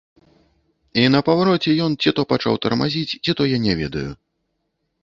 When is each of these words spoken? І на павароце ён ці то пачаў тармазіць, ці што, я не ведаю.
І 1.01 1.03
на 1.15 1.21
павароце 1.27 1.75
ён 1.89 1.99
ці 2.01 2.15
то 2.21 2.27
пачаў 2.35 2.53
тармазіць, 2.65 3.05
ці 3.13 3.25
што, 3.33 3.41
я 3.57 3.65
не 3.69 3.73
ведаю. 3.85 4.09